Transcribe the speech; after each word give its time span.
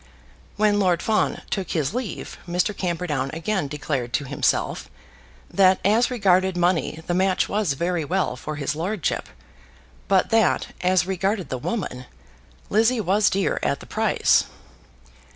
When 0.57 0.79
Lord 0.79 0.99
Fawn 0.99 1.43
took 1.51 1.69
his 1.73 1.93
leave, 1.93 2.39
Mr. 2.47 2.75
Camperdown 2.75 3.29
again 3.33 3.67
declared 3.67 4.13
to 4.13 4.23
himself 4.25 4.89
that 5.47 5.79
as 5.85 6.09
regarded 6.09 6.57
money 6.57 7.03
the 7.05 7.13
match 7.13 7.47
was 7.47 7.73
very 7.73 8.03
well 8.03 8.35
for 8.35 8.55
his 8.55 8.75
lordship; 8.75 9.29
but 10.07 10.31
that, 10.31 10.69
as 10.83 11.05
regarded 11.05 11.49
the 11.49 11.59
woman, 11.59 12.05
Lizzie 12.71 12.99
was 12.99 13.29
dear 13.29 13.59
at 13.61 13.79
the 13.79 13.85
price. 13.85 14.45